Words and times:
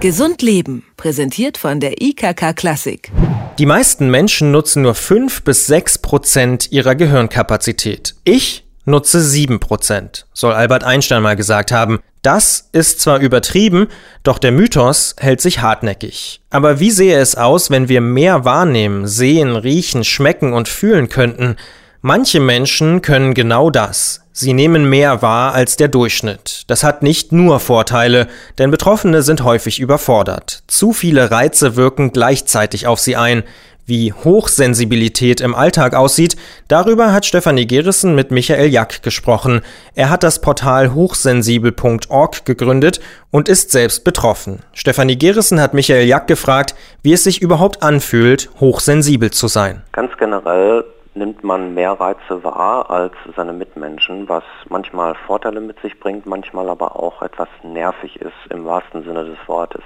Gesund 0.00 0.40
Leben, 0.40 0.82
präsentiert 0.96 1.58
von 1.58 1.78
der 1.78 2.00
IKK 2.00 2.54
Klassik. 2.56 3.12
Die 3.58 3.66
meisten 3.66 4.10
Menschen 4.10 4.50
nutzen 4.50 4.80
nur 4.80 4.94
5 4.94 5.42
bis 5.42 5.66
6 5.66 5.98
Prozent 5.98 6.72
ihrer 6.72 6.94
Gehirnkapazität. 6.94 8.14
Ich 8.24 8.64
nutze 8.86 9.20
7 9.20 9.60
Prozent, 9.60 10.26
soll 10.32 10.54
Albert 10.54 10.84
Einstein 10.84 11.22
mal 11.22 11.36
gesagt 11.36 11.70
haben. 11.70 11.98
Das 12.22 12.70
ist 12.72 13.00
zwar 13.00 13.18
übertrieben, 13.20 13.88
doch 14.22 14.38
der 14.38 14.52
Mythos 14.52 15.16
hält 15.18 15.42
sich 15.42 15.60
hartnäckig. 15.60 16.40
Aber 16.48 16.80
wie 16.80 16.92
sähe 16.92 17.18
es 17.18 17.34
aus, 17.34 17.68
wenn 17.70 17.90
wir 17.90 18.00
mehr 18.00 18.46
wahrnehmen, 18.46 19.06
sehen, 19.06 19.54
riechen, 19.54 20.04
schmecken 20.04 20.54
und 20.54 20.66
fühlen 20.66 21.10
könnten? 21.10 21.56
Manche 22.02 22.40
Menschen 22.40 23.02
können 23.02 23.34
genau 23.34 23.68
das. 23.68 24.22
Sie 24.32 24.54
nehmen 24.54 24.88
mehr 24.88 25.20
wahr 25.20 25.52
als 25.52 25.76
der 25.76 25.88
Durchschnitt. 25.88 26.62
Das 26.66 26.82
hat 26.82 27.02
nicht 27.02 27.30
nur 27.30 27.60
Vorteile, 27.60 28.26
denn 28.56 28.70
Betroffene 28.70 29.20
sind 29.20 29.44
häufig 29.44 29.80
überfordert. 29.80 30.62
Zu 30.66 30.94
viele 30.94 31.30
Reize 31.30 31.76
wirken 31.76 32.10
gleichzeitig 32.10 32.86
auf 32.86 33.00
sie 33.00 33.16
ein. 33.16 33.42
Wie 33.84 34.14
Hochsensibilität 34.14 35.42
im 35.42 35.54
Alltag 35.54 35.94
aussieht, 35.94 36.36
darüber 36.68 37.12
hat 37.12 37.26
Stefanie 37.26 37.66
Gerissen 37.66 38.14
mit 38.14 38.30
Michael 38.30 38.70
Jack 38.70 39.02
gesprochen. 39.02 39.60
Er 39.94 40.08
hat 40.08 40.22
das 40.22 40.40
Portal 40.40 40.94
hochsensibel.org 40.94 42.46
gegründet 42.46 43.00
und 43.30 43.50
ist 43.50 43.72
selbst 43.72 44.04
betroffen. 44.04 44.60
Stefanie 44.72 45.18
Gerissen 45.18 45.60
hat 45.60 45.74
Michael 45.74 46.06
Jack 46.06 46.28
gefragt, 46.28 46.74
wie 47.02 47.12
es 47.12 47.24
sich 47.24 47.42
überhaupt 47.42 47.82
anfühlt, 47.82 48.48
hochsensibel 48.58 49.32
zu 49.32 49.48
sein. 49.48 49.82
Ganz 49.92 50.16
generell 50.18 50.84
nimmt 51.14 51.42
man 51.44 51.74
mehr 51.74 51.92
Reize 51.92 52.42
wahr 52.44 52.90
als 52.90 53.14
seine 53.36 53.52
Mitmenschen, 53.52 54.28
was 54.28 54.44
manchmal 54.68 55.14
Vorteile 55.26 55.60
mit 55.60 55.78
sich 55.80 55.98
bringt, 55.98 56.26
manchmal 56.26 56.68
aber 56.68 56.96
auch 56.96 57.22
etwas 57.22 57.48
nervig 57.62 58.16
ist 58.16 58.32
im 58.50 58.64
wahrsten 58.64 59.02
Sinne 59.04 59.24
des 59.24 59.38
Wortes. 59.46 59.82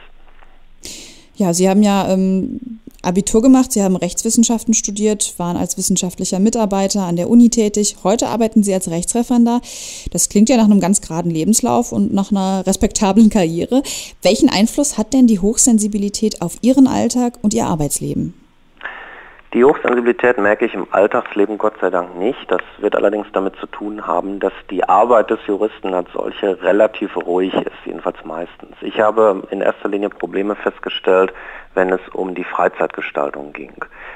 Ja, 1.36 1.52
Sie 1.52 1.68
haben 1.68 1.82
ja 1.82 2.08
ähm, 2.08 2.80
Abitur 3.02 3.42
gemacht, 3.42 3.72
Sie 3.72 3.82
haben 3.82 3.96
Rechtswissenschaften 3.96 4.72
studiert, 4.72 5.34
waren 5.38 5.56
als 5.56 5.76
wissenschaftlicher 5.76 6.38
Mitarbeiter 6.38 7.02
an 7.02 7.16
der 7.16 7.28
Uni 7.28 7.50
tätig. 7.50 7.96
Heute 8.04 8.28
arbeiten 8.28 8.62
Sie 8.62 8.72
als 8.72 8.88
Rechtsreferendar. 8.88 9.60
Das 10.12 10.28
klingt 10.28 10.48
ja 10.48 10.56
nach 10.56 10.66
einem 10.66 10.80
ganz 10.80 11.00
geraden 11.00 11.30
Lebenslauf 11.30 11.90
und 11.90 12.14
nach 12.14 12.30
einer 12.30 12.64
respektablen 12.66 13.30
Karriere. 13.30 13.82
Welchen 14.22 14.48
Einfluss 14.48 14.96
hat 14.96 15.12
denn 15.12 15.26
die 15.26 15.40
Hochsensibilität 15.40 16.40
auf 16.40 16.56
Ihren 16.62 16.86
Alltag 16.86 17.38
und 17.42 17.52
Ihr 17.52 17.66
Arbeitsleben? 17.66 18.34
Die 19.54 19.64
Hochsensibilität 19.64 20.36
merke 20.36 20.64
ich 20.64 20.74
im 20.74 20.88
Alltagsleben 20.90 21.58
Gott 21.58 21.74
sei 21.80 21.88
Dank 21.88 22.18
nicht. 22.18 22.50
Das 22.50 22.60
wird 22.78 22.96
allerdings 22.96 23.28
damit 23.32 23.54
zu 23.54 23.68
tun 23.68 24.04
haben, 24.04 24.40
dass 24.40 24.52
die 24.68 24.82
Arbeit 24.82 25.30
des 25.30 25.38
Juristen 25.46 25.94
als 25.94 26.10
solche 26.12 26.60
relativ 26.60 27.16
ruhig 27.16 27.54
ist, 27.54 27.70
jedenfalls 27.84 28.16
meistens. 28.24 28.74
Ich 28.80 28.98
habe 28.98 29.44
in 29.50 29.60
erster 29.60 29.88
Linie 29.88 30.08
Probleme 30.08 30.56
festgestellt, 30.56 31.32
wenn 31.74 31.90
es 31.90 32.00
um 32.14 32.34
die 32.34 32.42
Freizeitgestaltung 32.42 33.52
ging. 33.52 33.74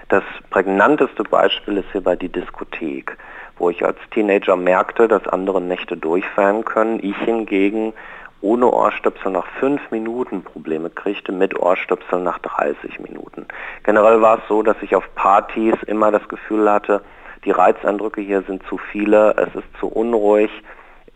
Das 0.08 0.24
prägnanteste 0.50 1.22
Beispiel 1.22 1.76
ist 1.76 1.92
hierbei 1.92 2.16
die 2.16 2.30
Diskothek, 2.30 3.16
wo 3.58 3.70
ich 3.70 3.84
als 3.84 3.98
Teenager 4.10 4.56
merkte, 4.56 5.06
dass 5.06 5.24
andere 5.28 5.60
Nächte 5.60 5.96
durchfahren 5.96 6.64
können. 6.64 6.98
Ich 7.00 7.16
hingegen 7.18 7.92
ohne 8.40 8.70
Ohrstöpsel 8.70 9.32
nach 9.32 9.46
fünf 9.58 9.90
Minuten 9.90 10.42
Probleme 10.42 10.90
kriegte, 10.90 11.32
mit 11.32 11.58
Ohrstöpsel 11.58 12.20
nach 12.20 12.38
30 12.38 13.00
Minuten. 13.00 13.46
Generell 13.82 14.20
war 14.20 14.38
es 14.38 14.48
so, 14.48 14.62
dass 14.62 14.76
ich 14.82 14.94
auf 14.94 15.04
Partys 15.14 15.74
immer 15.86 16.10
das 16.10 16.26
Gefühl 16.28 16.70
hatte, 16.70 17.02
die 17.44 17.50
Reizeindrücke 17.50 18.20
hier 18.20 18.42
sind 18.42 18.62
zu 18.68 18.78
viele, 18.78 19.34
es 19.36 19.54
ist 19.54 19.68
zu 19.80 19.88
unruhig. 19.88 20.50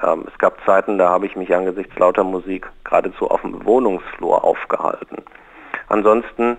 Ähm, 0.03 0.25
es 0.27 0.39
gab 0.39 0.64
Zeiten, 0.64 0.98
da 0.98 1.09
habe 1.09 1.27
ich 1.27 1.37
mich 1.37 1.55
angesichts 1.55 1.97
lauter 1.98 2.25
Musik 2.25 2.70
geradezu 2.84 3.31
auf 3.31 3.42
dem 3.42 3.64
Wohnungsflur 3.64 4.45
aufgehalten. 4.45 5.23
Ansonsten 5.89 6.59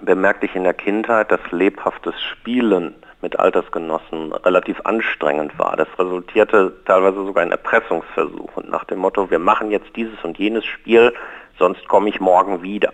bemerkte 0.00 0.46
ich 0.46 0.54
in 0.54 0.64
der 0.64 0.74
Kindheit, 0.74 1.30
dass 1.30 1.40
lebhaftes 1.50 2.20
Spielen 2.20 2.94
mit 3.26 3.40
Altersgenossen 3.40 4.32
relativ 4.32 4.80
anstrengend 4.84 5.58
war. 5.58 5.76
Das 5.76 5.88
resultierte 5.98 6.72
teilweise 6.84 7.24
sogar 7.26 7.42
in 7.42 7.50
Erpressungsversuchen 7.50 8.70
nach 8.70 8.84
dem 8.84 9.00
Motto, 9.00 9.32
wir 9.32 9.40
machen 9.40 9.72
jetzt 9.72 9.96
dieses 9.96 10.22
und 10.22 10.38
jenes 10.38 10.64
Spiel, 10.64 11.12
sonst 11.58 11.88
komme 11.88 12.08
ich 12.08 12.20
morgen 12.20 12.62
wieder. 12.62 12.92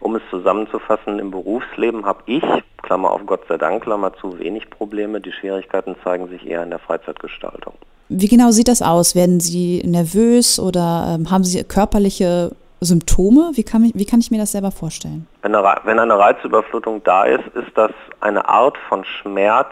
Um 0.00 0.16
es 0.16 0.22
zusammenzufassen, 0.30 1.18
im 1.18 1.30
Berufsleben 1.30 2.06
habe 2.06 2.22
ich, 2.24 2.42
Klammer 2.82 3.10
auf 3.10 3.20
Gott 3.26 3.42
sei 3.50 3.58
Dank, 3.58 3.82
Klammer 3.82 4.14
zu, 4.14 4.38
wenig 4.38 4.70
Probleme. 4.70 5.20
Die 5.20 5.32
Schwierigkeiten 5.32 5.94
zeigen 6.02 6.28
sich 6.28 6.46
eher 6.46 6.62
in 6.62 6.70
der 6.70 6.78
Freizeitgestaltung. 6.78 7.74
Wie 8.08 8.28
genau 8.28 8.52
sieht 8.52 8.68
das 8.68 8.80
aus? 8.80 9.14
Werden 9.14 9.40
Sie 9.40 9.82
nervös 9.84 10.58
oder 10.58 11.16
ähm, 11.18 11.30
haben 11.30 11.44
Sie 11.44 11.62
körperliche 11.64 12.52
Symptome? 12.80 13.52
Wie 13.54 13.64
kann, 13.64 13.84
ich, 13.84 13.94
wie 13.94 14.04
kann 14.04 14.20
ich 14.20 14.30
mir 14.30 14.38
das 14.38 14.52
selber 14.52 14.70
vorstellen? 14.70 15.26
Wenn 15.42 15.54
eine, 15.54 15.80
wenn 15.84 15.98
eine 15.98 16.18
Reizüberflutung 16.18 17.02
da 17.04 17.24
ist, 17.24 17.46
ist 17.54 17.76
das 17.76 17.92
eine 18.20 18.48
Art 18.48 18.76
von 18.88 19.04
Schmerz, 19.04 19.70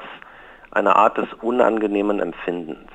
eine 0.70 0.96
Art 0.96 1.18
des 1.18 1.28
unangenehmen 1.40 2.20
Empfindens. 2.20 2.90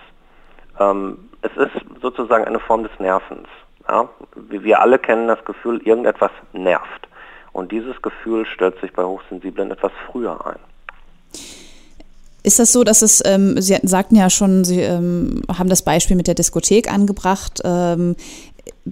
Ähm, 0.80 1.30
es 1.42 1.52
ist 1.56 2.02
sozusagen 2.02 2.46
eine 2.46 2.60
Form 2.60 2.84
des 2.84 2.92
Nervens. 3.00 3.48
Ja? 3.88 4.10
Wir 4.36 4.82
alle 4.82 5.00
kennen 5.00 5.28
das 5.28 5.44
Gefühl, 5.46 5.82
irgendetwas 5.84 6.32
nervt. 6.54 7.08
Und 7.52 7.72
dieses 7.72 8.02
Gefühl 8.02 8.46
stellt 8.46 8.80
sich 8.80 8.94
bei 8.94 9.04
Hochsensiblen 9.04 9.72
etwas 9.72 9.92
früher 10.08 10.46
ein. 10.46 10.60
Ist 12.44 12.60
das 12.60 12.72
so, 12.72 12.84
dass 12.84 13.02
es, 13.02 13.22
ähm, 13.26 13.60
Sie 13.62 13.78
sagten 13.84 14.16
ja 14.16 14.30
schon, 14.30 14.64
Sie 14.64 14.80
ähm, 14.80 15.42
haben 15.56 15.70
das 15.70 15.84
Beispiel 15.84 16.16
mit 16.16 16.28
der 16.28 16.36
Diskothek 16.36 16.92
angebracht. 16.92 17.62
Ähm, 17.64 18.16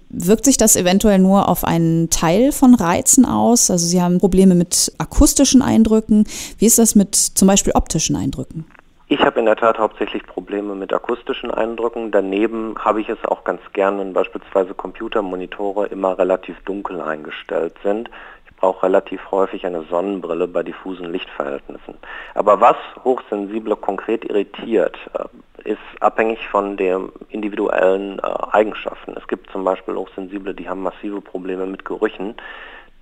Wirkt 0.10 0.46
sich 0.46 0.58
das 0.58 0.76
eventuell 0.76 1.20
nur 1.20 1.50
auf 1.50 1.64
einen 1.64 2.10
Teil 2.10 2.52
von 2.52 2.76
Reizen 2.76 3.26
aus? 3.26 3.72
Also 3.72 3.86
Sie 3.86 4.02
haben 4.02 4.20
Probleme 4.20 4.56
mit 4.56 4.92
akustischen 4.98 5.62
Eindrücken. 5.62 6.26
Wie 6.58 6.66
ist 6.66 6.80
das 6.80 6.96
mit 6.96 7.16
zum 7.16 7.48
Beispiel 7.48 7.74
optischen 7.74 8.16
Eindrücken? 8.16 8.66
Ich 9.10 9.22
habe 9.22 9.40
in 9.40 9.46
der 9.46 9.56
Tat 9.56 9.80
hauptsächlich 9.80 10.24
Probleme 10.24 10.76
mit 10.76 10.94
akustischen 10.94 11.50
Eindrücken. 11.50 12.12
Daneben 12.12 12.76
habe 12.78 13.00
ich 13.00 13.08
es 13.08 13.24
auch 13.26 13.44
ganz 13.44 13.62
gern, 13.74 14.00
wenn 14.00 14.14
beispielsweise 14.14 14.74
Computermonitore 14.74 15.88
immer 15.88 16.18
relativ 16.18 16.58
dunkel 16.66 17.00
eingestellt 17.02 17.74
sind 17.84 18.10
brauche 18.58 18.84
relativ 18.84 19.32
häufig 19.32 19.66
eine 19.66 19.84
Sonnenbrille 19.84 20.48
bei 20.48 20.64
diffusen 20.64 21.12
Lichtverhältnissen. 21.12 21.96
Aber 22.34 22.60
was 22.60 22.76
Hochsensible 23.04 23.76
konkret 23.76 24.26
irritiert, 24.26 24.98
äh, 25.14 25.70
ist 25.70 25.78
abhängig 26.00 26.48
von 26.50 26.78
den 26.78 27.12
individuellen 27.30 28.20
äh, 28.20 28.24
Eigenschaften. 28.52 29.16
Es 29.18 29.28
gibt 29.28 29.50
zum 29.52 29.64
Beispiel 29.64 29.96
Hochsensible, 29.96 30.54
die 30.54 30.68
haben 30.68 30.82
massive 30.82 31.22
Probleme 31.22 31.66
mit 31.66 31.86
Gerüchen. 31.86 32.36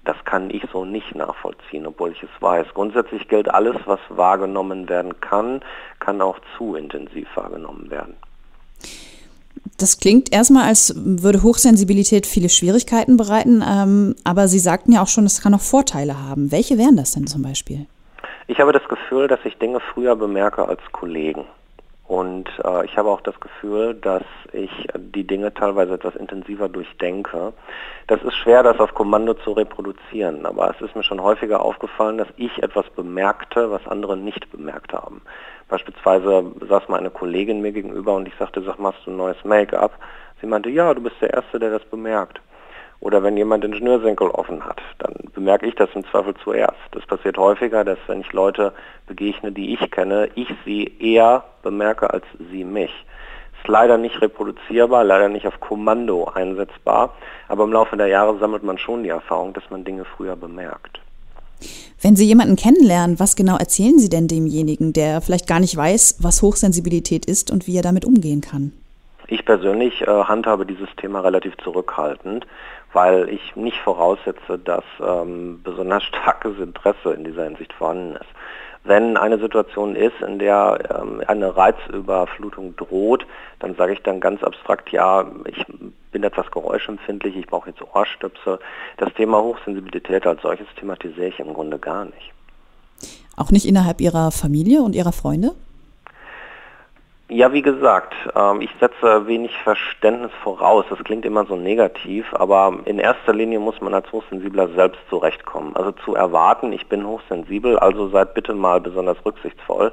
Das 0.04 0.18
kann 0.26 0.52
ich 0.52 0.64
so 0.72 0.86
nicht 0.86 1.16
nachvollziehen, 1.16 1.88
obwohl 1.88 2.12
ich 2.12 2.22
es 2.22 2.30
weiß. 2.40 2.68
Grundsätzlich 2.74 3.28
gilt 3.28 3.52
alles, 3.52 3.76
was 3.86 4.00
wahrgenommen 4.10 4.88
werden 4.88 5.20
kann, 5.20 5.62
kann 6.00 6.22
auch 6.22 6.38
zu 6.58 6.76
intensiv 6.76 7.28
wahrgenommen 7.36 7.90
werden. 7.90 8.16
Das 9.78 10.00
klingt 10.00 10.34
erstmal, 10.34 10.68
als 10.68 10.94
würde 10.96 11.44
Hochsensibilität 11.44 12.26
viele 12.26 12.50
Schwierigkeiten 12.50 13.18
bereiten, 13.18 13.62
ähm, 13.68 14.16
aber 14.24 14.48
Sie 14.48 14.60
sagten 14.60 14.94
ja 14.94 15.02
auch 15.02 15.08
schon, 15.08 15.26
es 15.26 15.42
kann 15.42 15.54
auch 15.54 15.62
Vorteile 15.62 16.22
haben. 16.24 16.52
Welche 16.52 16.78
wären 16.78 16.96
das 16.96 17.12
denn 17.12 17.28
zum 17.28 17.42
Beispiel? 17.42 17.86
Ich 18.48 18.60
habe 18.60 18.72
das 18.72 18.88
Gefühl, 18.88 19.28
dass 19.28 19.40
ich 19.44 19.58
Dinge 19.58 19.80
früher 19.80 20.16
bemerke 20.16 20.66
als 20.68 20.80
Kollegen. 20.92 21.46
Und 22.08 22.48
äh, 22.64 22.86
ich 22.86 22.96
habe 22.98 23.10
auch 23.10 23.22
das 23.22 23.40
Gefühl, 23.40 23.96
dass 23.96 24.24
ich 24.54 24.70
die 24.96 25.26
Dinge 25.26 25.54
teilweise 25.54 25.96
etwas 25.96 26.16
intensiver 26.16 26.70
durchdenke. 26.70 27.52
Das 28.08 28.22
ist 28.22 28.36
schwer, 28.36 28.62
das 28.62 28.80
auf 28.80 28.94
Kommando 28.94 29.34
zu 29.34 29.54
reproduzieren, 29.54 30.46
aber 30.46 30.70
es 30.70 30.82
ist 30.82 30.96
mir 30.96 31.04
schon 31.04 31.22
häufiger 31.22 31.66
aufgefallen, 31.66 32.20
dass 32.20 32.28
ich 32.38 32.62
etwas 32.62 32.88
bemerkte, 32.92 33.72
was 33.72 33.88
andere 33.88 34.16
nicht 34.16 34.52
bemerkt 34.52 34.94
haben. 34.94 35.24
Beispielsweise 35.68 36.52
saß 36.68 36.88
mal 36.90 37.00
eine 37.00 37.10
Kollegin 37.10 37.62
mir 37.62 37.72
gegenüber 37.72 38.14
und 38.16 38.28
ich 38.28 38.36
sagte, 38.38 38.62
sag, 38.62 38.80
machst 38.80 39.06
du 39.06 39.12
ein 39.12 39.18
neues 39.18 39.44
Make-up? 39.44 39.94
Sie 40.42 40.48
meinte, 40.48 40.70
ja, 40.70 40.94
du 40.94 41.02
bist 41.02 41.16
der 41.22 41.34
Erste, 41.34 41.60
der 41.60 41.72
das 41.72 41.84
bemerkt. 41.86 42.40
Oder 43.00 43.24
wenn 43.24 43.38
jemand 43.38 43.64
Schnürsenkel 43.64 44.30
offen 44.30 44.66
hat, 44.66 44.82
dann 45.00 45.14
bemerke 45.34 45.66
ich 45.66 45.76
das 45.76 45.90
im 45.94 46.06
Zweifel 46.06 46.34
zuerst. 46.44 46.80
Das 46.92 47.06
passiert 47.06 47.38
häufiger, 47.38 47.84
dass 47.84 48.00
wenn 48.08 48.22
ich 48.22 48.32
Leute 48.34 48.74
begegne, 49.08 49.52
die 49.52 49.74
ich 49.74 49.92
kenne, 49.92 50.30
ich 50.36 50.48
sie 50.66 50.92
eher 51.00 51.44
bemerke 51.62 52.12
als 52.12 52.26
sie 52.52 52.64
mich. 52.64 52.92
Ist 53.60 53.68
leider 53.68 53.98
nicht 53.98 54.22
reproduzierbar, 54.22 55.04
leider 55.04 55.30
nicht 55.30 55.48
auf 55.48 55.60
Kommando 55.60 56.26
einsetzbar, 56.26 57.14
aber 57.48 57.64
im 57.64 57.74
Laufe 57.74 57.98
der 57.98 58.08
Jahre 58.08 58.38
sammelt 58.38 58.64
man 58.64 58.78
schon 58.78 59.04
die 59.04 59.10
Erfahrung, 59.10 59.54
dass 59.54 59.70
man 59.70 59.84
Dinge 59.84 60.06
früher 60.06 60.36
bemerkt. 60.36 61.00
Wenn 62.02 62.16
Sie 62.16 62.26
jemanden 62.26 62.56
kennenlernen, 62.56 63.20
was 63.20 63.36
genau 63.36 63.58
erzählen 63.58 63.98
Sie 64.00 64.10
denn 64.10 64.28
demjenigen, 64.28 64.94
der 64.94 65.22
vielleicht 65.22 65.48
gar 65.48 65.60
nicht 65.60 65.76
weiß, 65.76 66.18
was 66.20 66.42
Hochsensibilität 66.42 67.26
ist 67.26 67.52
und 67.52 67.68
wie 67.68 67.78
er 67.78 67.84
damit 67.84 68.06
umgehen 68.06 68.42
kann? 68.42 68.74
Ich 69.28 69.44
persönlich 69.44 70.02
äh, 70.02 70.06
handhabe 70.06 70.66
dieses 70.66 70.90
Thema 70.98 71.22
relativ 71.22 71.58
zurückhaltend, 71.58 72.46
weil 72.94 73.30
ich 73.30 73.56
nicht 73.56 73.78
voraussetze, 73.78 74.60
dass 74.64 74.84
ähm, 75.06 75.62
besonders 75.64 76.04
starkes 76.04 76.60
Interesse 76.60 77.14
in 77.14 77.24
dieser 77.24 77.46
Hinsicht 77.46 77.74
vorhanden 77.74 78.16
ist. 78.16 78.30
Wenn 78.86 79.18
eine 79.18 79.40
Situation 79.40 79.96
ist, 79.96 80.22
in 80.22 80.38
der 80.38 80.78
ähm, 81.02 81.22
eine 81.28 81.58
Reizüberflutung 81.58 82.76
droht, 82.76 83.26
dann 83.60 83.76
sage 83.76 83.94
ich 83.94 84.04
dann 84.04 84.20
ganz 84.20 84.44
abstrakt, 84.44 84.92
ja, 84.92 85.26
ich 85.46 85.66
bin 86.12 86.24
etwas 86.24 86.50
geräuschempfindlich, 86.52 87.36
ich 87.36 87.48
brauche 87.48 87.72
jetzt 87.72 87.82
Ohrstöpsel. 87.82 88.60
Das 88.98 89.12
Thema 89.16 89.42
Hochsensibilität 89.42 90.28
als 90.28 90.42
solches 90.44 90.68
thematisiere 90.80 91.28
ich 91.28 91.40
im 91.40 91.54
Grunde 91.54 91.80
gar 91.80 92.06
nicht. 92.06 92.32
Auch 93.36 93.52
nicht 93.52 93.66
innerhalb 93.66 94.00
Ihrer 94.02 94.32
Familie 94.32 94.82
und 94.82 94.96
Ihrer 94.96 95.12
Freunde? 95.12 95.56
Ja, 97.28 97.52
wie 97.52 97.64
gesagt, 97.64 98.14
ähm, 98.36 98.62
ich 98.62 98.70
setze 98.80 99.26
wenig 99.26 99.58
Verständnis 99.64 100.32
voraus. 100.44 100.86
Das 100.92 101.04
klingt 101.04 101.26
immer 101.26 101.44
so 101.46 101.56
negativ, 101.56 102.32
aber 102.36 102.82
in 102.86 103.00
erster 103.00 103.34
Linie 103.34 103.60
muss 103.60 103.82
man 103.82 103.96
als 103.96 104.12
Hochsensibler 104.12 104.68
selbst 104.76 105.00
zurechtkommen. 105.10 105.76
Also 105.76 105.92
zu 105.92 106.14
erwarten, 106.14 106.72
ich 106.72 106.88
bin 106.88 107.08
hochsensibel, 107.08 107.80
also 107.80 108.10
seid 108.10 108.36
bitte 108.36 108.54
mal 108.54 108.80
besonders 108.80 109.18
rücksichtsvoll. 109.26 109.92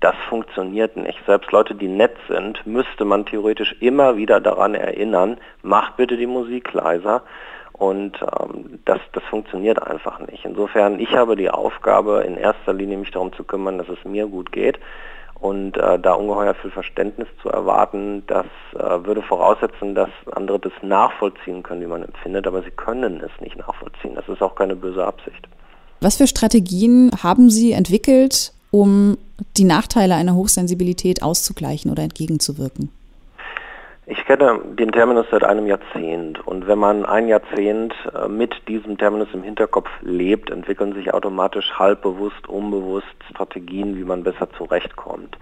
Das 0.00 0.14
funktioniert 0.30 0.96
nicht. 0.96 1.18
Selbst 1.26 1.52
Leute, 1.52 1.74
die 1.74 1.88
nett 1.88 2.16
sind, 2.28 2.66
müsste 2.66 3.04
man 3.04 3.26
theoretisch 3.26 3.76
immer 3.80 4.16
wieder 4.16 4.40
daran 4.40 4.74
erinnern, 4.74 5.36
macht 5.62 5.98
bitte 5.98 6.16
die 6.16 6.26
Musik 6.26 6.72
leiser. 6.72 7.22
Und 7.74 8.18
ähm, 8.22 8.78
das, 8.86 9.00
das 9.12 9.22
funktioniert 9.24 9.82
einfach 9.82 10.18
nicht. 10.20 10.46
Insofern, 10.46 10.98
ich 10.98 11.14
habe 11.14 11.36
die 11.36 11.50
Aufgabe, 11.50 12.24
in 12.26 12.38
erster 12.38 12.72
Linie 12.72 12.96
mich 12.96 13.10
darum 13.10 13.34
zu 13.34 13.44
kümmern, 13.44 13.76
dass 13.76 13.88
es 13.90 14.02
mir 14.06 14.26
gut 14.26 14.50
geht. 14.50 14.78
Und 15.40 15.78
äh, 15.78 15.98
da 15.98 16.12
ungeheuer 16.14 16.54
viel 16.54 16.70
Verständnis 16.70 17.26
zu 17.42 17.48
erwarten, 17.48 18.22
das 18.26 18.46
äh, 18.74 19.04
würde 19.06 19.22
voraussetzen, 19.22 19.94
dass 19.94 20.10
andere 20.32 20.58
das 20.58 20.72
nachvollziehen 20.82 21.62
können, 21.62 21.80
wie 21.80 21.86
man 21.86 22.02
empfindet, 22.02 22.46
aber 22.46 22.62
sie 22.62 22.70
können 22.70 23.22
es 23.22 23.30
nicht 23.40 23.56
nachvollziehen. 23.56 24.14
Das 24.14 24.28
ist 24.28 24.42
auch 24.42 24.54
keine 24.54 24.76
böse 24.76 25.04
Absicht. 25.04 25.48
Was 26.02 26.16
für 26.16 26.26
Strategien 26.26 27.10
haben 27.22 27.48
Sie 27.50 27.72
entwickelt, 27.72 28.52
um 28.70 29.16
die 29.56 29.64
Nachteile 29.64 30.14
einer 30.14 30.34
Hochsensibilität 30.34 31.22
auszugleichen 31.22 31.90
oder 31.90 32.02
entgegenzuwirken? 32.02 32.90
Ich 34.10 34.24
kenne 34.24 34.58
den 34.64 34.90
Terminus 34.90 35.26
seit 35.30 35.44
einem 35.44 35.68
Jahrzehnt 35.68 36.44
und 36.44 36.66
wenn 36.66 36.80
man 36.80 37.06
ein 37.06 37.28
Jahrzehnt 37.28 37.94
äh, 38.12 38.26
mit 38.26 38.66
diesem 38.66 38.98
Terminus 38.98 39.28
im 39.32 39.44
Hinterkopf 39.44 39.88
lebt, 40.00 40.50
entwickeln 40.50 40.94
sich 40.94 41.14
automatisch 41.14 41.74
halbbewusst, 41.78 42.48
unbewusst 42.48 43.06
Strategien, 43.30 43.96
wie 43.96 44.02
man 44.02 44.24
besser 44.24 44.50
zurechtkommt. 44.58 45.38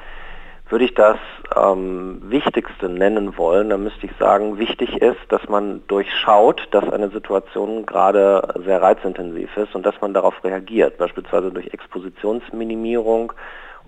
Würde 0.69 0.85
ich 0.85 0.93
das 0.93 1.17
ähm, 1.57 2.21
Wichtigste 2.25 2.91
nennen 2.91 3.39
wollen, 3.39 3.71
dann 3.71 3.85
müsste 3.85 4.05
ich 4.05 4.13
sagen, 4.19 4.59
wichtig 4.59 5.01
ist, 5.01 5.21
dass 5.31 5.49
man 5.49 5.83
durchschaut, 5.89 6.69
dass 6.71 6.93
eine 6.93 7.09
Situation 7.09 7.87
gerade 7.87 8.47
sehr 8.67 8.83
reizintensiv 8.83 9.57
ist 9.57 9.75
und 9.75 9.87
dass 9.87 9.99
man 10.03 10.13
darauf 10.13 10.45
reagiert, 10.45 10.99
beispielsweise 10.99 11.51
durch 11.51 11.73
Expositionsminimierung 11.73 13.33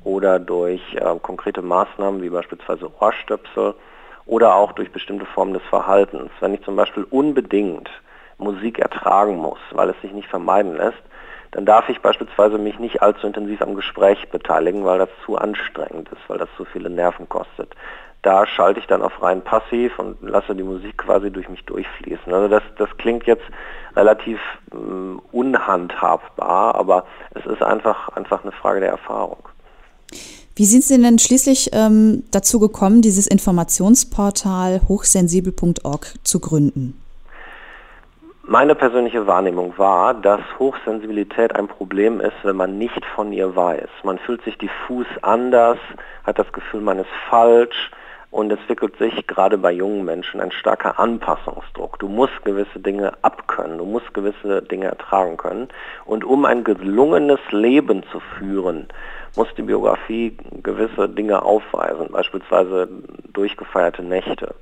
oder 0.04 0.38
durch 0.38 0.80
äh, 0.94 1.18
konkrete 1.20 1.60
Maßnahmen 1.60 2.22
wie 2.22 2.30
beispielsweise 2.30 2.90
Ohrstöpsel 2.98 3.74
oder 4.30 4.54
auch 4.54 4.70
durch 4.72 4.92
bestimmte 4.92 5.26
Formen 5.26 5.54
des 5.54 5.62
Verhaltens. 5.64 6.30
Wenn 6.38 6.54
ich 6.54 6.62
zum 6.62 6.76
Beispiel 6.76 7.04
unbedingt 7.10 7.90
Musik 8.38 8.78
ertragen 8.78 9.36
muss, 9.36 9.58
weil 9.72 9.90
es 9.90 10.00
sich 10.02 10.12
nicht 10.12 10.28
vermeiden 10.28 10.76
lässt, 10.76 11.02
dann 11.50 11.66
darf 11.66 11.88
ich 11.88 12.00
beispielsweise 12.00 12.56
mich 12.56 12.78
nicht 12.78 13.02
allzu 13.02 13.26
intensiv 13.26 13.60
am 13.60 13.74
Gespräch 13.74 14.30
beteiligen, 14.30 14.84
weil 14.84 15.00
das 15.00 15.08
zu 15.26 15.36
anstrengend 15.36 16.10
ist, 16.10 16.20
weil 16.28 16.38
das 16.38 16.48
zu 16.56 16.64
viele 16.64 16.88
Nerven 16.88 17.28
kostet. 17.28 17.74
Da 18.22 18.46
schalte 18.46 18.78
ich 18.78 18.86
dann 18.86 19.02
auf 19.02 19.20
rein 19.20 19.42
passiv 19.42 19.98
und 19.98 20.22
lasse 20.22 20.54
die 20.54 20.62
Musik 20.62 20.98
quasi 20.98 21.32
durch 21.32 21.48
mich 21.48 21.64
durchfließen. 21.64 22.32
Also 22.32 22.46
das, 22.46 22.62
das 22.78 22.88
klingt 22.98 23.26
jetzt 23.26 23.44
relativ 23.96 24.38
äh, 24.70 24.76
unhandhabbar, 25.32 26.76
aber 26.76 27.04
es 27.34 27.44
ist 27.46 27.64
einfach, 27.64 28.10
einfach 28.10 28.44
eine 28.44 28.52
Frage 28.52 28.78
der 28.78 28.90
Erfahrung. 28.90 29.48
Wie 30.56 30.64
sind 30.64 30.82
Sie 30.82 31.00
denn 31.00 31.18
schließlich 31.18 31.70
ähm, 31.72 32.24
dazu 32.30 32.58
gekommen, 32.60 33.02
dieses 33.02 33.26
Informationsportal 33.26 34.80
hochsensibel.org 34.88 36.14
zu 36.22 36.40
gründen? 36.40 37.00
Meine 38.42 38.74
persönliche 38.74 39.28
Wahrnehmung 39.28 39.74
war, 39.76 40.12
dass 40.12 40.40
Hochsensibilität 40.58 41.54
ein 41.54 41.68
Problem 41.68 42.20
ist, 42.20 42.34
wenn 42.42 42.56
man 42.56 42.78
nicht 42.78 43.04
von 43.14 43.32
ihr 43.32 43.54
weiß. 43.54 43.88
Man 44.02 44.18
fühlt 44.18 44.42
sich 44.42 44.58
diffus 44.58 45.06
anders, 45.22 45.78
hat 46.24 46.38
das 46.38 46.52
Gefühl, 46.52 46.80
man 46.80 46.98
ist 46.98 47.10
falsch 47.28 47.92
und 48.30 48.52
es 48.52 48.60
entwickelt 48.60 48.96
sich 48.98 49.26
gerade 49.26 49.58
bei 49.58 49.72
jungen 49.72 50.04
Menschen 50.04 50.40
ein 50.40 50.52
starker 50.52 51.00
Anpassungsdruck. 51.00 51.98
Du 51.98 52.08
musst 52.08 52.44
gewisse 52.44 52.78
Dinge 52.78 53.12
abkönnen, 53.22 53.78
du 53.78 53.84
musst 53.84 54.14
gewisse 54.14 54.62
Dinge 54.62 54.86
ertragen 54.86 55.36
können. 55.36 55.68
Und 56.04 56.24
um 56.24 56.44
ein 56.44 56.62
gelungenes 56.62 57.40
Leben 57.50 58.04
zu 58.12 58.20
führen, 58.20 58.86
muss 59.36 59.48
die 59.56 59.62
Biografie 59.62 60.36
gewisse 60.62 61.08
Dinge 61.08 61.42
aufweisen, 61.42 62.08
beispielsweise 62.12 62.88
durchgefeierte 63.32 64.02
Nächte. 64.02 64.54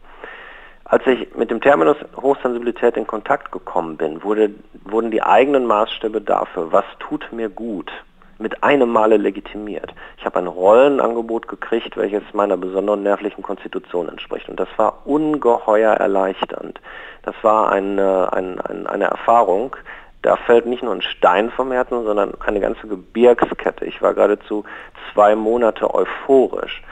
Als 0.84 1.06
ich 1.06 1.36
mit 1.36 1.50
dem 1.50 1.60
Terminus 1.60 1.98
Hochsensibilität 2.16 2.96
in 2.96 3.06
Kontakt 3.06 3.52
gekommen 3.52 3.98
bin, 3.98 4.22
wurde, 4.22 4.50
wurden 4.84 5.10
die 5.10 5.22
eigenen 5.22 5.66
Maßstäbe 5.66 6.22
dafür, 6.22 6.72
was 6.72 6.86
tut 6.98 7.30
mir 7.30 7.50
gut, 7.50 7.92
mit 8.38 8.62
einem 8.62 8.90
Male 8.90 9.17
legitimiert. 9.17 9.93
Ich 10.17 10.25
habe 10.25 10.38
ein 10.38 10.46
Rollenangebot 10.46 11.49
gekriegt, 11.49 11.96
welches 11.96 12.23
meiner 12.32 12.56
besonderen 12.56 13.02
nervlichen 13.02 13.43
Konstitution 13.43 14.08
entspricht. 14.08 14.49
Und 14.49 14.61
das 14.61 14.69
war 14.76 15.06
ungeheuer 15.06 15.93
erleichternd. 15.94 16.81
Das 17.23 17.35
war 17.43 17.70
eine, 17.70 18.32
eine, 18.32 18.88
eine 18.88 19.05
Erfahrung, 19.05 19.76
da 20.23 20.37
fällt 20.37 20.67
nicht 20.67 20.82
nur 20.82 20.94
ein 20.94 21.02
Stein 21.02 21.50
vom 21.50 21.70
Herzen, 21.70 22.05
sondern 22.05 22.35
eine 22.40 22.61
ganze 22.61 22.88
Gebirgskette. 22.88 23.85
Ich 23.85 24.02
war 24.02 24.14
geradezu 24.14 24.64
zwei 25.12 25.37
Monate 25.37 25.93
euphorisch. 25.94 26.82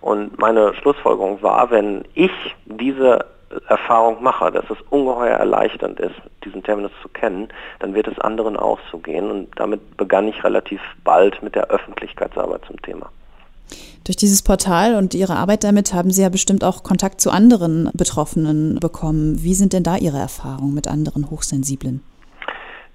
Und 0.00 0.38
meine 0.38 0.74
Schlussfolgerung 0.74 1.42
war, 1.42 1.70
wenn 1.70 2.04
ich 2.14 2.30
diese 2.66 3.24
Erfahrung 3.68 4.22
mache, 4.22 4.50
dass 4.50 4.64
es 4.70 4.76
ungeheuer 4.90 5.36
erleichternd 5.36 6.00
ist, 6.00 6.14
diesen 6.44 6.62
Terminus 6.62 6.92
zu 7.02 7.08
kennen, 7.08 7.48
dann 7.80 7.94
wird 7.94 8.08
es 8.08 8.18
anderen 8.18 8.56
auch 8.56 8.78
so 8.90 8.98
gehen. 8.98 9.30
Und 9.30 9.48
damit 9.56 9.96
begann 9.96 10.28
ich 10.28 10.42
relativ 10.44 10.80
bald 11.04 11.42
mit 11.42 11.54
der 11.54 11.68
Öffentlichkeitsarbeit 11.68 12.62
zum 12.66 12.80
Thema. 12.82 13.10
Durch 14.04 14.16
dieses 14.16 14.42
Portal 14.42 14.96
und 14.96 15.14
Ihre 15.14 15.36
Arbeit 15.36 15.64
damit 15.64 15.94
haben 15.94 16.10
Sie 16.10 16.22
ja 16.22 16.28
bestimmt 16.28 16.62
auch 16.62 16.82
Kontakt 16.82 17.20
zu 17.20 17.30
anderen 17.30 17.90
Betroffenen 17.94 18.78
bekommen. 18.78 19.42
Wie 19.42 19.54
sind 19.54 19.72
denn 19.72 19.82
da 19.82 19.96
Ihre 19.96 20.18
Erfahrungen 20.18 20.74
mit 20.74 20.88
anderen 20.88 21.30
Hochsensiblen? 21.30 22.02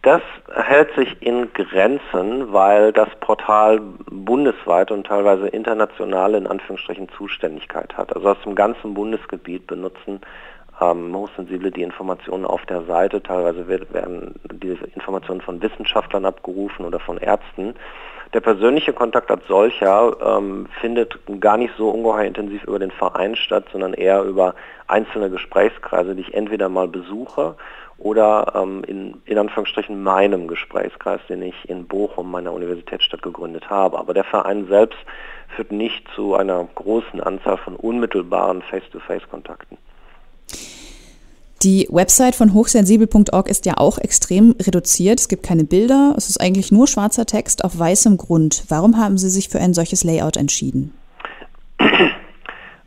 Das 0.01 0.21
hält 0.53 0.95
sich 0.95 1.21
in 1.21 1.51
Grenzen, 1.53 2.53
weil 2.53 2.93
das 2.93 3.09
Portal 3.19 3.81
bundesweit 4.09 4.91
und 4.91 5.05
teilweise 5.05 5.49
international 5.49 6.35
in 6.35 6.47
Anführungsstrichen 6.47 7.09
Zuständigkeit 7.17 7.97
hat. 7.97 8.15
Also 8.15 8.29
aus 8.29 8.41
dem 8.45 8.55
ganzen 8.55 8.93
Bundesgebiet 8.93 9.67
benutzen 9.67 10.21
ähm, 10.79 11.13
Hochsensible 11.13 11.71
die 11.71 11.81
Informationen 11.81 12.45
auf 12.45 12.65
der 12.65 12.83
Seite. 12.83 13.21
Teilweise 13.21 13.67
werden 13.67 14.35
diese 14.53 14.85
Informationen 14.85 15.41
von 15.41 15.61
Wissenschaftlern 15.61 16.25
abgerufen 16.25 16.85
oder 16.85 17.01
von 17.01 17.17
Ärzten. 17.17 17.75
Der 18.33 18.39
persönliche 18.39 18.93
Kontakt 18.93 19.29
als 19.31 19.45
solcher 19.47 20.15
ähm, 20.23 20.67
findet 20.79 21.19
gar 21.41 21.57
nicht 21.57 21.73
so 21.77 21.89
ungeheuer 21.89 22.25
intensiv 22.25 22.63
über 22.63 22.79
den 22.79 22.91
Verein 22.91 23.35
statt, 23.35 23.65
sondern 23.73 23.93
eher 23.93 24.23
über 24.23 24.53
einzelne 24.87 25.29
Gesprächskreise, 25.29 26.15
die 26.15 26.21
ich 26.21 26.33
entweder 26.33 26.69
mal 26.69 26.87
besuche 26.87 27.55
oder 27.99 28.53
ähm, 28.55 28.83
in, 28.85 29.21
in 29.25 29.37
Anführungsstrichen 29.37 30.01
meinem 30.01 30.47
Gesprächskreis, 30.47 31.19
den 31.27 31.41
ich 31.41 31.69
in 31.69 31.85
Bochum, 31.85 32.31
meiner 32.31 32.53
Universitätsstadt, 32.53 33.21
gegründet 33.21 33.69
habe. 33.69 33.99
Aber 33.99 34.13
der 34.13 34.23
Verein 34.23 34.67
selbst 34.67 34.97
führt 35.55 35.71
nicht 35.71 36.07
zu 36.15 36.35
einer 36.35 36.67
großen 36.75 37.21
Anzahl 37.21 37.57
von 37.57 37.75
unmittelbaren 37.75 38.61
Face-to-Face-Kontakten. 38.61 39.77
Die 41.61 41.89
Website 41.91 42.35
von 42.35 42.53
hochsensibel.org 42.53 43.49
ist 43.49 43.65
ja 43.65 43.73
auch 43.75 43.97
extrem 43.97 44.55
reduziert. 44.61 45.19
Es 45.19 45.27
gibt 45.27 45.43
keine 45.43 45.65
Bilder, 45.65 46.13
es 46.15 46.29
ist 46.29 46.39
eigentlich 46.39 46.71
nur 46.71 46.87
schwarzer 46.87 47.25
Text 47.25 47.65
auf 47.65 47.77
weißem 47.77 48.15
Grund. 48.15 48.63
Warum 48.69 48.97
haben 48.97 49.17
Sie 49.17 49.29
sich 49.29 49.49
für 49.49 49.59
ein 49.59 49.73
solches 49.73 50.05
Layout 50.05 50.37
entschieden? 50.37 50.93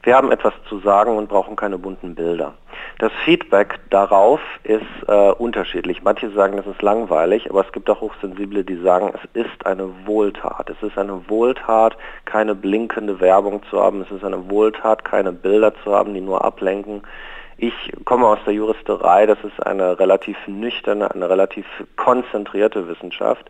Wir 0.04 0.16
haben 0.16 0.32
etwas 0.32 0.52
zu 0.68 0.80
sagen 0.80 1.16
und 1.16 1.28
brauchen 1.28 1.54
keine 1.54 1.78
bunten 1.78 2.16
Bilder. 2.16 2.54
Das 2.98 3.12
Feedback 3.24 3.78
darauf 3.90 4.40
ist 4.64 4.82
äh, 5.06 5.30
unterschiedlich. 5.30 6.02
Manche 6.02 6.30
sagen, 6.30 6.58
es 6.58 6.66
ist 6.66 6.82
langweilig, 6.82 7.48
aber 7.48 7.64
es 7.64 7.72
gibt 7.72 7.88
auch 7.88 8.00
Hochsensible, 8.00 8.64
die 8.64 8.82
sagen, 8.82 9.12
es 9.14 9.44
ist 9.44 9.64
eine 9.64 9.88
Wohltat. 10.04 10.70
Es 10.70 10.82
ist 10.82 10.98
eine 10.98 11.28
Wohltat, 11.28 11.96
keine 12.24 12.56
blinkende 12.56 13.20
Werbung 13.20 13.62
zu 13.70 13.80
haben. 13.80 14.02
Es 14.02 14.10
ist 14.10 14.24
eine 14.24 14.50
Wohltat, 14.50 15.04
keine 15.04 15.32
Bilder 15.32 15.72
zu 15.84 15.92
haben, 15.92 16.14
die 16.14 16.20
nur 16.20 16.44
ablenken. 16.44 17.02
Ich 17.62 17.92
komme 18.04 18.26
aus 18.26 18.40
der 18.44 18.54
Juristerei, 18.54 19.24
das 19.24 19.38
ist 19.44 19.64
eine 19.64 19.96
relativ 19.96 20.36
nüchterne, 20.48 21.08
eine 21.12 21.30
relativ 21.30 21.64
konzentrierte 21.94 22.88
Wissenschaft 22.88 23.48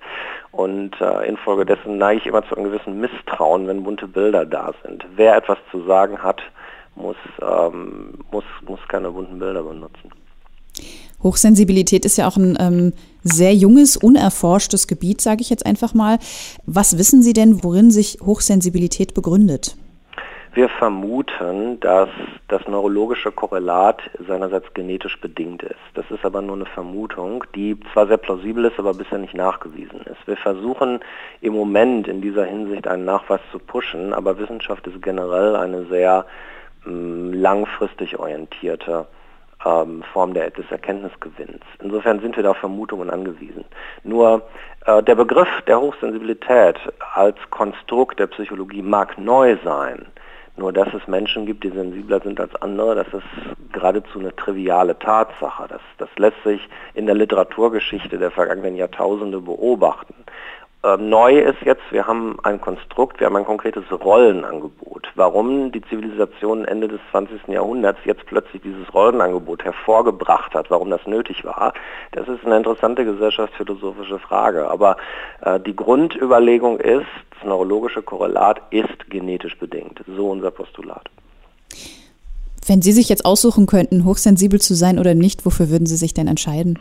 und 0.51 1.01
äh, 1.01 1.27
infolgedessen 1.27 1.97
neige 1.97 2.21
ich 2.21 2.27
immer 2.27 2.47
zu 2.47 2.55
einem 2.55 2.65
gewissen 2.65 3.01
Misstrauen, 3.01 3.67
wenn 3.69 3.85
bunte 3.85 4.07
Bilder 4.07 4.45
da 4.45 4.75
sind. 4.85 5.07
Wer 5.17 5.35
etwas 5.37 5.57
zu 5.71 5.83
sagen 5.87 6.23
hat, 6.23 6.43
muss, 6.95 7.17
ähm, 7.41 8.19
muss, 8.31 8.45
muss 8.69 8.81
keine 8.87 9.11
bunten 9.13 9.39
Bilder 9.39 9.63
benutzen. 9.63 10.11
Hochsensibilität 11.23 12.05
ist 12.05 12.19
ja 12.19 12.29
auch 12.29 12.37
ein 12.37 12.59
ähm, 12.61 12.93
sehr 13.23 13.55
junges, 13.55 13.97
unerforschtes 13.97 14.89
Gebiet, 14.89 15.23
sage 15.23 15.41
ich 15.41 15.49
jetzt 15.49 15.65
einfach 15.65 15.95
mal. 15.95 16.19
Was 16.67 16.99
wissen 16.99 17.23
Sie 17.23 17.33
denn, 17.33 17.65
worin 17.65 17.91
sich 17.91 18.19
Hochsensibilität 18.21 19.15
begründet? 19.15 19.75
Wir 20.55 20.69
vermuten, 20.69 21.81
dass 21.81 22.11
das 22.49 22.69
neurologische 22.69 23.33
Korrelat 23.33 24.03
seinerseits 24.29 24.75
genetisch 24.75 25.19
bedingt 25.19 25.63
ist. 25.63 25.81
Das 25.95 26.05
ist 26.11 26.27
aber 26.27 26.43
nur 26.43 26.57
eine 26.57 26.67
Vermutung, 26.67 27.43
die 27.55 27.81
zwar 27.95 28.07
sehr 28.07 28.19
plausibel 28.19 28.67
ist, 28.67 28.79
aber 28.79 28.93
bisher 28.93 29.17
nicht 29.17 29.33
nachgewiesen 29.33 30.03
ist. 30.03 30.27
Wir 30.27 30.37
versuchen 30.37 31.01
im 31.41 31.55
Moment 31.55 32.07
in 32.07 32.21
dieser 32.21 32.45
Hinsicht 32.45 32.87
einen 32.87 33.07
Nachweis 33.07 33.41
zu 33.51 33.59
pushen, 33.59 34.13
aber 34.13 34.39
Wissenschaft 34.39 34.87
ist 34.87 35.01
generell 35.01 35.57
eine 35.57 35.87
sehr 35.87 36.27
mm, 36.85 37.33
langfristig 37.33 38.19
orientierte 38.19 39.07
ähm, 39.65 40.03
Form 40.13 40.35
der, 40.35 40.51
des 40.51 40.71
Erkenntnisgewinns. 40.71 41.63
Insofern 41.83 42.21
sind 42.21 42.37
wir 42.37 42.43
da 42.43 42.51
auf 42.51 42.59
Vermutungen 42.59 43.09
angewiesen. 43.09 43.65
Nur 44.05 44.43
äh, 44.85 45.03
der 45.03 45.15
Begriff 45.15 45.49
der 45.67 45.81
Hochsensibilität 45.81 46.77
als 47.15 47.39
Konstrukt 47.49 48.19
der 48.19 48.27
Psychologie 48.27 48.83
mag 48.83 49.17
neu 49.17 49.57
sein. 49.65 50.07
Nur 50.57 50.73
dass 50.73 50.93
es 50.93 51.09
Menschen 51.09 51.47
gibt, 51.47 51.65
die 51.65 51.71
sensibler 51.71 52.21
sind 52.21 52.39
als 52.39 52.55
andere, 52.57 52.95
das 52.95 53.09
ist 53.09 53.73
geradezu 53.73 54.19
eine 54.19 54.37
triviale 54.37 54.99
Tatsache. 54.99 55.67
Das, 55.69 55.81
das 55.99 56.09
lässt 56.17 56.43
sich 56.45 56.69
in 56.95 57.07
der 57.07 57.15
Literaturgeschichte 57.15 58.19
der 58.19 58.31
vergangenen 58.31 58.77
Jahrtausende 58.77 59.41
beobachten. 59.41 60.15
Ähm, 60.85 61.09
neu 61.11 61.39
ist 61.39 61.61
jetzt, 61.65 61.83
wir 61.91 62.09
haben 62.09 62.37
ein 62.43 62.61
Konstrukt, 62.61 63.21
wir 63.21 63.27
haben 63.27 63.37
ein 63.37 63.45
konkretes 63.45 63.85
Rollenangebot. 63.93 65.07
Warum 65.15 65.71
die 65.71 65.83
Zivilisation 65.83 66.65
Ende 66.65 66.89
des 66.89 67.01
20. 67.13 67.47
Jahrhunderts 67.49 68.01
jetzt 68.05 68.27
plötzlich 68.27 68.63
dieses 68.63 68.93
Rollenangebot 68.93 69.65
hervorgebracht 69.65 70.55
hat, 70.55 70.71
warum 70.71 70.91
das 70.91 71.07
nötig 71.07 71.45
war, 71.45 71.73
das 72.13 72.27
ist 72.27 72.45
eine 72.45 72.57
interessante 72.57 73.05
gesellschaftsphilosophische 73.05 74.19
Frage. 74.19 74.69
Aber 74.69 74.97
äh, 75.43 75.61
die 75.61 75.77
Grundüberlegung 75.77 76.81
ist, 76.81 77.07
das 77.31 77.45
neurologische 77.45 78.03
Korrelat 78.03 78.61
ist 78.71 79.09
genetisch 79.09 79.57
bedingt. 79.59 80.03
So 80.17 80.31
unser 80.31 80.51
Postulat. 80.51 81.09
Wenn 82.67 82.83
Sie 82.83 82.93
sich 82.93 83.09
jetzt 83.09 83.25
aussuchen 83.25 83.67
könnten, 83.67 84.05
hochsensibel 84.05 84.61
zu 84.61 84.75
sein 84.75 84.99
oder 84.99 85.15
nicht, 85.15 85.47
wofür 85.47 85.71
würden 85.71 85.87
Sie 85.87 85.97
sich 85.97 86.13
denn 86.15 86.27
entscheiden? 86.27 86.81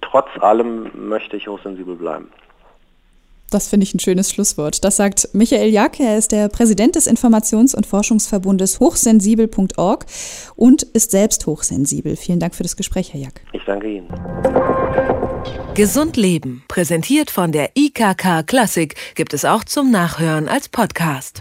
Trotz 0.00 0.28
allem 0.40 0.90
möchte 0.94 1.36
ich 1.36 1.48
hochsensibel 1.48 1.96
bleiben. 1.96 2.30
Das 3.54 3.68
finde 3.68 3.84
ich 3.84 3.94
ein 3.94 4.00
schönes 4.00 4.32
Schlusswort. 4.32 4.82
Das 4.82 4.96
sagt 4.96 5.28
Michael 5.32 5.72
Jack. 5.72 6.00
Er 6.00 6.18
ist 6.18 6.32
der 6.32 6.48
Präsident 6.48 6.96
des 6.96 7.06
Informations- 7.06 7.72
und 7.72 7.86
Forschungsverbundes 7.86 8.80
hochsensibel.org 8.80 10.06
und 10.56 10.82
ist 10.82 11.12
selbst 11.12 11.46
hochsensibel. 11.46 12.16
Vielen 12.16 12.40
Dank 12.40 12.56
für 12.56 12.64
das 12.64 12.74
Gespräch, 12.74 13.12
Herr 13.12 13.20
Jack. 13.20 13.42
Ich 13.52 13.62
danke 13.64 13.86
Ihnen. 13.88 14.08
Gesund 15.74 16.16
Leben, 16.16 16.64
präsentiert 16.66 17.30
von 17.30 17.52
der 17.52 17.70
IKK 17.76 18.42
Klassik, 18.44 18.96
gibt 19.14 19.32
es 19.32 19.44
auch 19.44 19.62
zum 19.62 19.92
Nachhören 19.92 20.48
als 20.48 20.68
Podcast. 20.68 21.40